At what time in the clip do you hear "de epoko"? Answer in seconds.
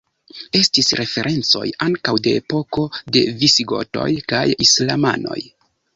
2.29-2.85